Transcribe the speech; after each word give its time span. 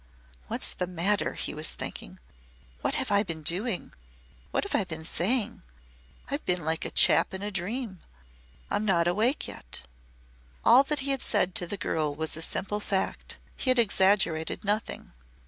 "What's 0.47 0.71
the 0.73 0.87
matter?" 0.87 1.35
he 1.35 1.53
was 1.53 1.69
thinking. 1.69 2.17
"What 2.81 2.95
have 2.95 3.11
I 3.11 3.21
been 3.21 3.43
doing 3.43 3.93
What 4.49 4.63
have 4.63 4.73
I 4.73 4.83
been 4.83 5.05
saying? 5.05 5.61
I've 6.27 6.43
been 6.43 6.65
like 6.65 6.85
a 6.85 6.89
chap 6.89 7.35
in 7.35 7.43
a 7.43 7.51
dream. 7.51 7.99
I'm 8.71 8.83
not 8.83 9.07
awake 9.07 9.47
yet." 9.47 9.83
All 10.65 10.81
that 10.85 11.01
he 11.01 11.11
had 11.11 11.21
said 11.21 11.53
to 11.53 11.67
the 11.67 11.77
girl 11.77 12.15
was 12.15 12.35
a 12.35 12.41
simple 12.41 12.79
fact. 12.79 13.37
He 13.55 13.69
had 13.69 13.77
exaggerated 13.77 14.63
nothing. 14.65 15.11